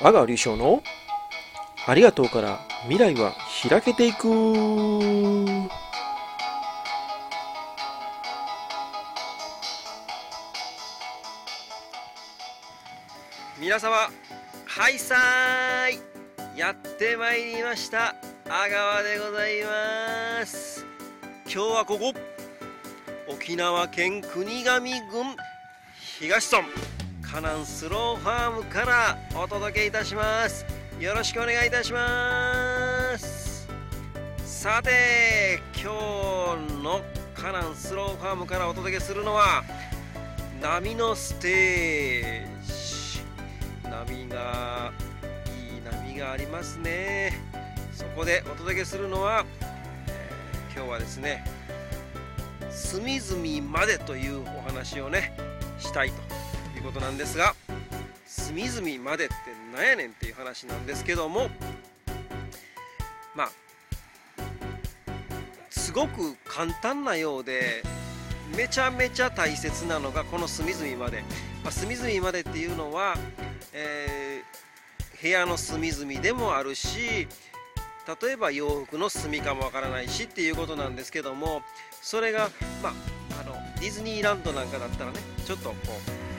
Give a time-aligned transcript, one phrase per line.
[0.00, 0.82] 阿川隆翔の
[1.86, 3.34] ありがとうから未来は
[3.68, 4.28] 開けていく。
[13.58, 14.10] 皆様
[14.66, 16.58] はいさーい。
[16.58, 18.16] やってまいりました。
[18.48, 20.84] 阿川でございます。
[21.44, 22.12] 今日はここ。
[23.28, 24.80] 沖縄県国頭
[25.10, 25.36] 郡
[26.18, 26.93] 東村。
[27.34, 30.64] カナンスローファームからお届けいたします。
[31.00, 33.68] よろしくお願いいたします。
[34.44, 35.90] さて今
[36.68, 37.00] 日の
[37.34, 39.64] カナンスローファームからお届けするのは
[40.62, 43.24] 波のステージ。
[43.82, 44.92] 波が
[45.72, 47.32] いい波がありますね。
[47.92, 49.44] そこでお届けするのは、
[50.06, 51.44] えー、今日はですね
[52.70, 55.36] 隅々までというお話をね
[55.80, 56.33] したいと
[56.84, 57.54] ことなんですが
[58.26, 59.34] 隅々までって
[59.74, 61.48] 何やねんっていう話なんですけども
[63.34, 63.50] まあ
[65.70, 67.82] すごく簡単なようで
[68.56, 71.22] めちゃめちゃ大切なのがこの隅々まで、
[71.62, 73.14] まあ、隅々までっていうのは、
[73.72, 77.26] えー、部屋の隅々でもあるし
[78.22, 81.62] 例えば洋服の隅かもわからないしっていうことなんですけども
[82.02, 82.50] それが
[82.82, 82.92] まあ
[83.40, 86.33] あのディズニーランドなんかだったらねちょっとこう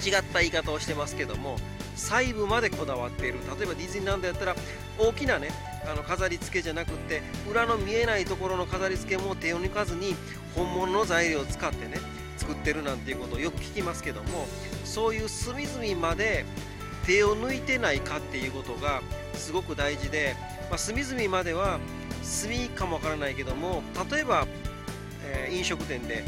[0.00, 1.56] 違った言い方をしてますけども
[1.96, 3.38] 細部までこだわっている。
[3.58, 4.56] 例えばディズニーランドやったら
[4.98, 5.50] 大きなね
[5.90, 10.14] あの飾り付けじゃなくって裏の見えないところの飾り付けも手を抜かずに
[10.54, 11.98] 本物の材料を使ってね
[12.36, 14.46] 作ってるなんていうことをよく聞きますけども
[14.84, 16.44] そういう隅々まで
[17.06, 19.02] 手を抜いてないかっていうことが
[19.34, 20.36] すごく大事で、
[20.68, 21.78] まあ、隅々までは
[22.22, 24.46] 隅かもわからないけども例えば、
[25.24, 26.24] えー、飲食店で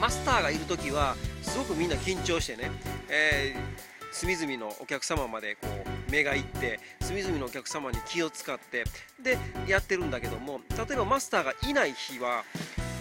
[0.00, 1.16] マスターがいる時は
[1.50, 2.70] すごくみんな緊張してね、
[3.08, 8.84] えー隅々のお客様までこう目がいって隅々のお客様に気を使って
[9.22, 12.44] でやってるんだけども例えばマスターがいない日は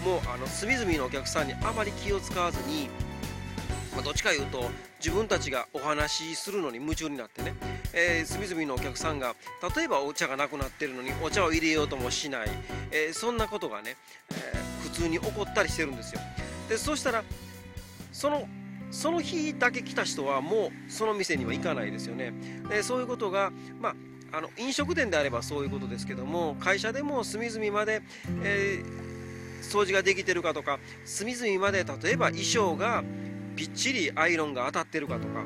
[0.06, 2.90] もうあの隅々のお客さんにあまり気を使わずに、
[3.94, 7.56] まあ、どっちかいうと自分たちがお話しするのに夢中になってね、
[7.94, 9.36] えー、隅々のお客さんが
[9.76, 12.50] 例えばお茶がなくなってるのにお茶を入れようともしない、
[12.92, 13.96] えー、そんなことがね、
[14.32, 16.22] えー、普通に起こったりしてるんですよ。
[16.70, 17.24] でそうしたら
[18.20, 18.50] その
[18.92, 22.34] その日だけ来た人はもうその店には行かないですよね。
[22.70, 23.96] でそういうことが、ま
[24.34, 28.02] あ、あの飲食店であればそういうことですけども会社でも隅々まで、
[28.44, 33.06] えー、掃除ができてるかとか隅々まで例えば衣装が
[33.56, 35.46] びっちりアイロンが当たってるかとか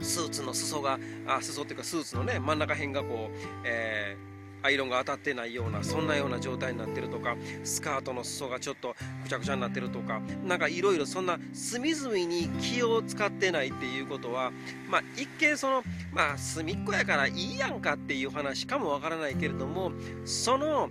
[0.00, 4.31] スーツの裾があ裾っていうかスーツのね真ん中辺がこう、えー
[4.62, 14.52] アイロンが当たってないようなそんなような状態になってるとかスカートの裾がちょっとくちゃくちゃになってるとかなんかいろいろそんな隅々に気を使ってないっていうことは
[14.88, 19.92] まあ一見そのまあ隅っこやからいいやんかっていう話かもわからないけれども
[20.24, 20.90] その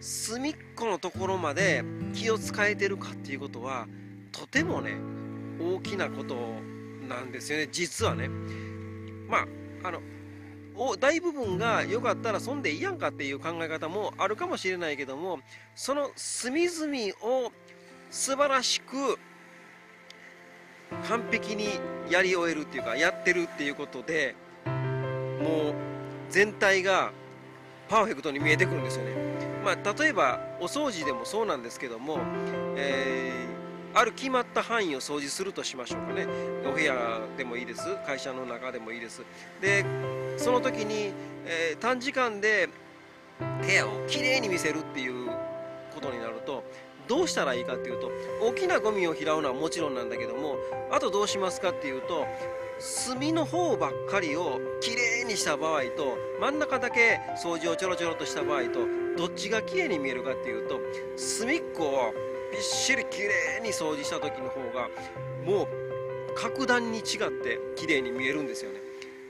[0.00, 1.82] 隅っこのところまで
[2.14, 3.86] 気を使えてるかっていうことは
[4.32, 4.92] とてもね
[5.60, 6.34] 大きなこと
[7.08, 7.68] なんですよね。
[7.70, 8.28] 実はね。
[9.28, 9.46] ま
[9.82, 10.00] ああの
[11.00, 15.38] 大部分が良かったら損でいいやんかっていう考え方もあるかもしれないけども
[15.74, 17.52] その隅々を
[18.10, 19.18] 素晴らしく
[21.08, 21.68] 完璧に
[22.10, 24.34] やり終えるっていうかやってるっていうことで
[24.66, 25.74] もう
[26.30, 27.12] 全体が
[27.88, 29.12] パーフェクトに見えてくるんですよね。
[29.64, 32.18] まあ、例えばお掃除でもそうなんですけども、
[32.76, 33.44] えー
[33.96, 36.26] ある決まった範囲を掃除するとしましょうかね。
[36.66, 37.82] お部屋でもいいです。
[38.04, 39.22] 会社の中でもいいです。
[39.60, 39.84] で
[40.36, 41.12] その時に、
[41.46, 42.68] えー、短時間で
[43.66, 45.26] 部屋をきれいに見せるっていう
[45.94, 46.64] ことになると
[47.08, 48.10] どうしたらいいかっていうと
[48.42, 50.56] 大きなゴミを拾うのはもちろんなんだけども
[50.90, 52.26] あとどうしますかっていうと
[52.78, 58.80] 隅の方ばっかりをきれいにした場合と真ん中だけ掃除をちょろちょろとした場合と
[59.16, 60.80] どっちがきれいに見えるかっていうと
[61.16, 62.14] 隅っこを
[62.52, 63.28] びっしりきれ
[63.60, 64.88] いに掃除した時の方が
[65.44, 65.68] もう
[66.34, 68.80] 格段に違って綺麗に見えるんですよね。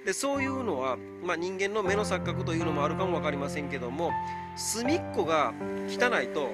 [0.04, 4.10] でそういうのは、まあ、人間の目の錯覚というのもあるかも分かりませんけども
[4.56, 5.53] 隅っこが
[5.89, 6.51] 汚いと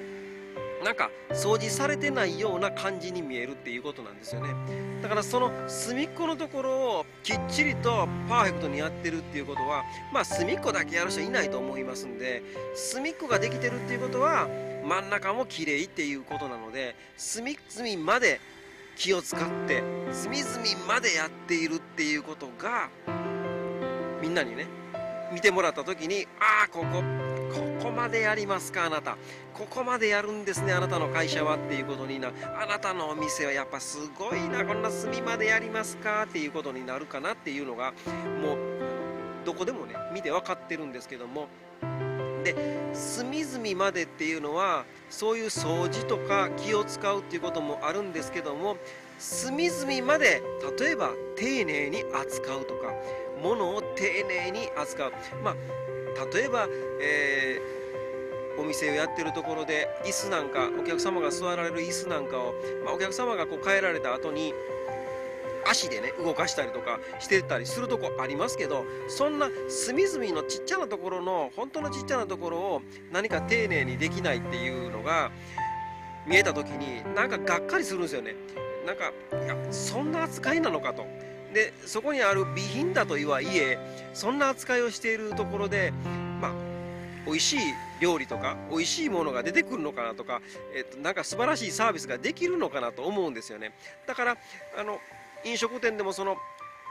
[0.84, 4.54] なんか掃除されてないような感じに見えるっていうことなんですよね。
[5.02, 12.42] だからその隅っこのところをきっちりとパーフェクトにやってるっていうことはまあ隅っこだけやる人いないと思いますんで
[12.74, 14.48] 隅っこができてるっていうことは
[14.86, 18.40] 真ん中も綺麗っていうことなので隅々まで
[18.96, 19.82] 気を使って
[20.12, 22.88] 隅々までやっているっていうことが
[24.20, 24.66] みんなにね
[25.32, 27.02] 見てもらった時にああここ
[27.52, 29.16] ここまでやりますかあなた。
[29.60, 37.92] ここまでやるんですねあなたの会社はっていうことになあなたのお店はやっぱすごいなこんな隅までやりますかっていうことになるかなっていうのが
[38.40, 38.58] もう
[39.44, 41.48] どこでもね見て分かってるんですけども。
[42.42, 42.54] で
[42.94, 48.78] 隅々までっていうのはそういう掃除とか気を使うっていうこともあるんですけども
[49.18, 50.42] 隅々まで
[50.78, 52.94] 例えば丁寧に扱うとか
[53.42, 55.12] 物を丁寧に扱う。
[55.42, 55.56] まあ
[56.34, 56.68] 例えば、
[57.00, 62.54] えー、お店をやってるところで椅子なんかお客様が座られる椅子なんかを、
[62.84, 64.52] まあ、お客様がこう帰られた後に
[65.68, 72.82] 足でね動かしたりとかしてたりするとこありますけどそんな隅々のちっちゃなところの本当のちっちゃなところを
[73.12, 75.30] 何か丁寧にできないっていうのが
[76.26, 78.34] 見えた時になんかがっかりするんですよね。
[78.86, 79.12] なんか
[79.44, 81.06] いやそんな扱いなのかと。
[81.52, 83.78] でそこにある備品だとはいえ
[84.14, 85.92] そんな扱いをしているところで
[86.40, 86.52] まあ
[87.26, 87.58] 美味しい
[88.00, 90.40] 料理とか美味しいものが出てくるのかなとか、
[90.74, 93.72] えっと、なんか素晴らしいサービスができるのかなと思うんですよね。
[94.06, 94.36] だから
[94.78, 94.98] あの
[95.44, 96.36] 飲食店でもその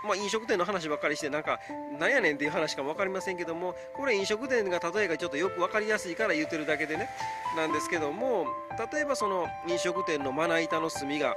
[0.06, 1.59] まあ、飲食店の話ばっかりしてなんか
[2.00, 7.09] なんやねんっていう話かも分かりませんけどもこれ飲食店が例えがちょっとよく分かりやすいから言ってるだけでね
[7.57, 8.47] なんですけども
[8.94, 11.35] 例えばその飲食店のまな板の炭が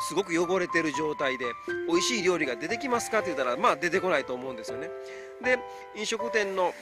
[0.00, 1.46] すごく汚れてる状態で
[1.88, 4.90] 美味しい料理が出てきますかって言ったらまあ出てこないと思うんですよね。
[5.42, 5.58] で
[5.96, 6.72] 飲食店の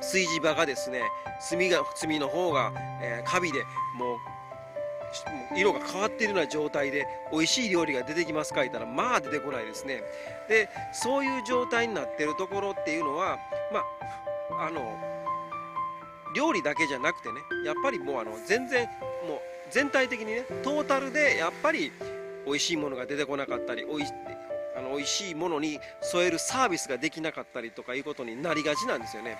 [0.00, 1.02] 炊事場がですね
[1.50, 2.72] 炭が炭の方が、
[3.02, 3.58] えー、カビで
[3.96, 10.02] もう色が変わっているような状態で美味しい料理が出てきますか言ったらまあ出てこないですね。
[10.48, 13.38] でそういう状態になってるところっていうのは
[13.72, 13.80] ま
[14.58, 14.98] ああの
[16.34, 18.88] 料理だけじゃなくてねやっぱりもうあの全然
[19.26, 19.40] もう
[19.70, 21.92] 全体的にねトータルでやっぱり
[22.46, 24.04] 美味しいものが出てこなかったりおい
[24.76, 29.36] あの美味しいものに添えるサービスができなかったりとかいうことになりがちなんですよね。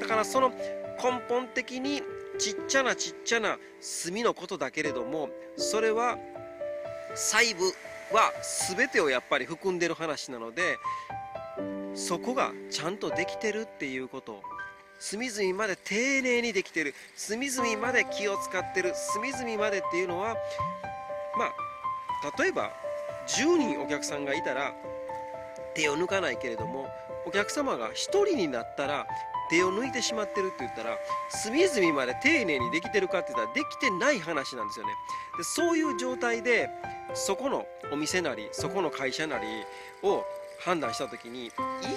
[0.00, 2.02] だからその根本的に
[2.38, 3.58] ちっちゃなちっちゃな
[4.04, 6.18] 炭のことだけれどもそれは
[7.14, 7.64] 細部
[8.12, 8.32] は
[8.76, 10.78] 全てをやっぱり含んでる話なので
[11.94, 14.40] そこがちゃんとできてるっていうこと。
[14.98, 16.94] 隅々まで丁寧にできてる。
[17.16, 18.92] 隅々まで気を使ってる。
[18.94, 20.36] 隅々までっていうのは
[21.36, 22.72] まあ例えば
[23.28, 24.74] 10人お客さんがいたら
[25.74, 26.88] 手を抜かないけれども
[27.26, 29.06] お客様が1人になったら
[29.50, 30.96] 手を抜いてしまってるって言ったら
[31.30, 34.92] 隅々まで丁寧にできてるかって言ったらできてない話なんですよね。
[35.36, 36.68] でそういう状態で
[37.14, 39.46] そこのお店なりそこの会社なり
[40.02, 40.24] を
[40.58, 41.50] 判断した時にいい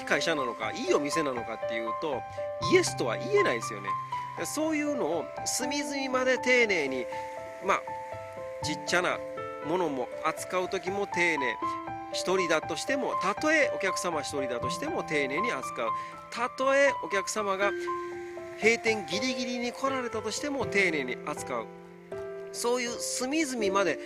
[0.06, 2.22] 会社なのかいいお店なのかっていうと
[2.74, 3.90] イエスとは言えないですよね。
[4.46, 7.06] そういうのを隅々まで丁寧に
[7.66, 7.82] まあ
[8.64, 9.18] ちっちゃな
[9.68, 11.56] ものも扱う時も丁寧。
[12.14, 15.90] 1人だとしてもたとえお客様1人だとしても丁寧に扱う。
[16.30, 17.72] たとえお客様が
[18.62, 21.66] 閉店ギリギリに来られたとしても丁寧に扱う。
[22.52, 23.98] そういう隅々まで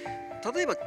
[0.53, 0.77] 例えば7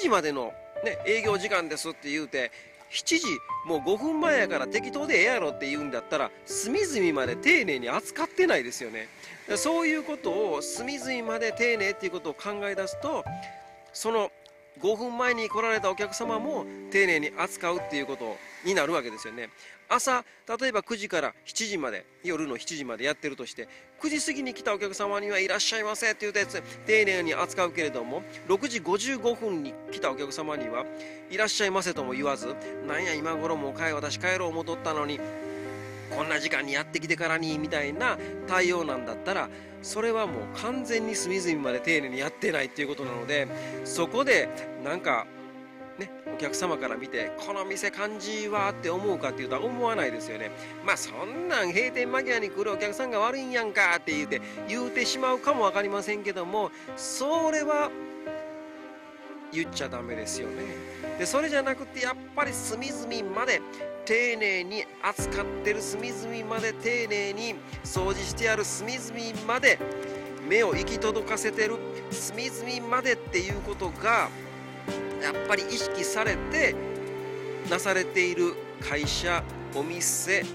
[0.00, 0.52] 時までの、
[0.84, 2.50] ね、営業時間ですって言うて
[2.90, 3.26] 7時
[3.66, 9.08] もう5分前やから適当でええやろって言うんだったら隅々まで丁寧に扱ってないですよね。
[9.56, 13.24] そういうことを隅々まで丁寧っていうことを考え出すと
[13.92, 14.30] その
[14.80, 19.50] 5分前に来られたお客様も丁寧に扱うっていうことになるわけですよね。
[19.88, 20.24] 朝
[20.60, 23.68] 例えば9時から7時まで夜の7時までやってるとして
[24.00, 30.84] 9時過ぎに来たお客様にはいらっしゃいませって言うたやつ丁寧に扱うけれども6時55分に来たお客様には
[31.30, 32.54] いらっしゃいませとも言わず
[32.86, 35.20] なんや今頃もう帰私帰ろう戻ったのに
[36.16, 39.48] こんな時間にやってきてからにみたいな対応なんだったら
[39.82, 43.48] それはもう完全に隅々まで丁寧にやってないっていうことなので
[43.84, 44.48] そこで
[44.82, 45.26] なんか
[45.98, 50.50] ね、お客様から見てこの店感じはって思うかっていうと思わないですよね。
[50.84, 57.90] まあそんなん閉店間際に来るお客さんが悪いんやんかって言うて言うてしまうかも分かりませんけどもそれは
[59.54, 60.64] 言っちゃダメですよね。
[61.18, 63.60] でそれじゃなくてやっぱり隅々まで
[64.04, 69.78] 丁寧に扱ってる隅々まで丁寧に掃除してある隅々まで
[70.48, 71.76] 目を行き届かせてる。
[72.10, 74.28] 隅々までっていうことが
[75.22, 76.74] やっぱり意識されて
[77.70, 79.42] なされている会社
[79.74, 80.48] お店、ね、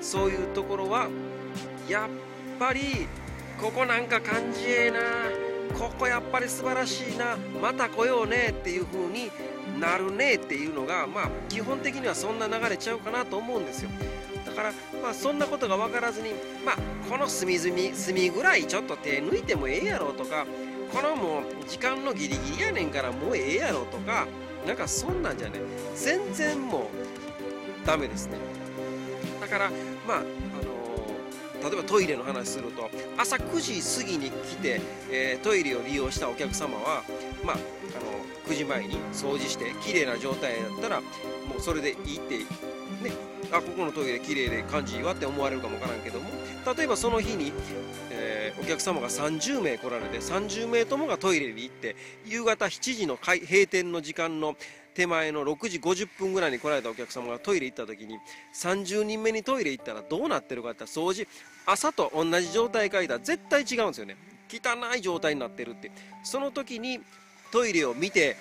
[0.00, 1.08] そういうところは
[1.88, 2.08] やっ
[2.58, 3.06] ぱり
[3.60, 4.98] ここなんか感じええな。
[5.80, 7.38] ここやっぱり素晴らしいな。
[7.62, 9.30] また来ようねっていう風に
[9.80, 13.90] なるねっていうのがまあ基本的にはそんな流れちゃうかなと思うんですよ。
[14.44, 14.72] だから
[15.02, 16.32] まあそんなことが分からずに
[16.66, 16.76] まあ
[17.08, 20.44] この隅々隅ぐらいちょっと手抜いてもええやろとか
[20.92, 24.26] このもう時間のギリギリやねんからもうええやろとか
[24.66, 25.60] なんかそんなんじゃね。
[25.96, 26.90] 全然も
[27.82, 28.36] うダメですね。
[29.40, 29.70] だから
[30.06, 30.79] まああの
[31.62, 32.88] 例えばトイレの話すると
[33.18, 37.02] 朝9時過ぎに来て、えー、トイレを利用したお客様は、
[37.44, 41.06] まあ、あの9時前に掃除して綺麗な状態だったらも
[41.58, 43.12] うそれでいいってね
[43.52, 46.30] あここのトイレ綺麗で感じいいわって思われるかもわからんけども
[46.76, 47.52] 例えばその日に、
[48.10, 54.56] えー、お客様が30名来られて30名ともがトイレに行って夕方7時の閉店の時間の
[54.94, 58.18] 手前の6時50分ぐらいに来られたお客様がトイレ行った時に
[58.54, 61.26] 30人目にトイレ行ったらどうなってるかって掃除
[61.66, 64.16] 朝と同じ状態かいたら絶対違うんですよね。
[64.50, 65.92] 汚い状態になってるって。
[66.24, 67.00] その時に
[67.52, 68.36] トイレを見て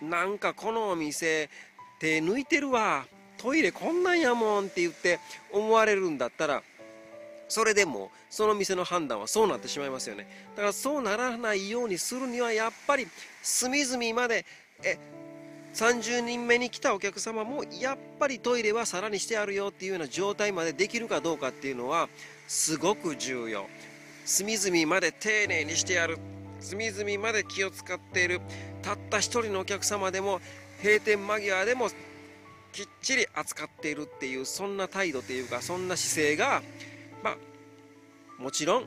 [0.00, 1.50] なんかこのお店
[1.98, 3.04] 手抜いてるわ。
[3.36, 5.18] トイレこんなんやもんって言って
[5.50, 6.62] 思われるんだったら
[7.48, 10.28] それでもその店の判断はそうなってしまいますよね。
[10.54, 13.08] だからそうならないようにするにはやっぱり
[13.42, 14.44] 隅々まで
[14.84, 14.98] え
[15.74, 22.08] 30人目に来たお客様もやっぱりトイレはさらにしてあるよっていうような状態までできるかどうかっていうのは
[22.48, 23.66] すごく重要。
[24.24, 26.18] 隅々まで丁寧にしてやる。
[26.60, 28.40] 隅々まで気を使っている。
[28.82, 30.40] たった一人のお客様でも
[30.82, 31.88] 閉店間際でも
[32.72, 36.62] きっちり扱っているっていうそんな態度というかそんな姿勢が
[37.22, 37.36] まあ
[38.42, 38.84] もちろん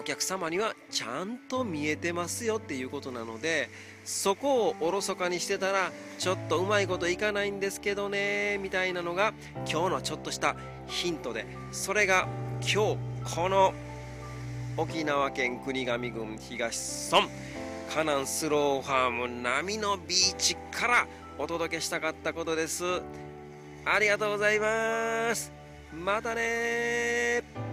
[0.00, 3.68] お客様にはちゃんと見えてますよっていうことなので
[4.02, 9.34] そこをおろそかにしてたらちょっとうまいこといかないんですけどねみたいなのが
[9.70, 12.26] 今日のちょっとしたヒントでそれが
[12.62, 12.98] 今日
[13.34, 13.74] この
[14.78, 17.28] 沖縄県国頭郡東村
[17.94, 22.84] カナンスローファーム波のビーチからお届けしたかったことです。
[23.84, 25.52] ありがとうございます。
[25.92, 27.69] またね